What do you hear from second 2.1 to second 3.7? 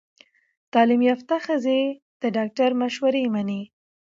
د ډاکټر مشورې مني۔